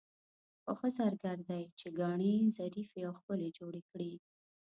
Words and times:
خو 0.63 0.71
ښه 0.79 0.89
زرګر 0.97 1.37
هغه 1.41 1.45
دی 1.49 1.63
چې 1.79 1.87
ګاڼې 1.99 2.35
ظریفې 2.57 2.99
او 3.07 3.13
ښکلې 3.19 3.49
جوړې 3.57 3.81
کړي. 3.89 4.11